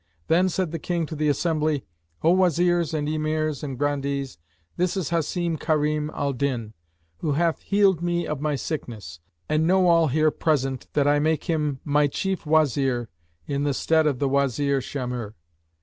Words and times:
Then 0.29 0.49
said 0.49 0.71
the 0.71 0.79
King 0.79 1.05
to 1.05 1.15
the 1.15 1.27
assembly, 1.27 1.85
"O 2.23 2.33
Wazirs 2.35 2.91
and 2.91 3.07
Emirs 3.07 3.61
and 3.61 3.77
Grandees, 3.77 4.39
this 4.75 4.97
is 4.97 5.11
Hasim 5.11 5.57
Karim 5.59 6.09
al 6.15 6.33
Din, 6.33 6.73
who 7.17 7.33
hath 7.33 7.61
healed 7.61 8.01
me 8.01 8.25
of 8.25 8.41
my 8.41 8.55
sickness, 8.55 9.19
and 9.47 9.67
know 9.67 9.85
all 9.87 10.07
here 10.07 10.31
present 10.31 10.87
that 10.93 11.07
I 11.07 11.19
make 11.19 11.43
him 11.43 11.81
my 11.85 12.07
Chief 12.07 12.47
Wazir 12.47 13.09
in 13.45 13.63
the 13.63 13.75
stead 13.75 14.07
of 14.07 14.17
the 14.17 14.27
Wazir 14.27 14.81
Shamhur." 14.81 15.35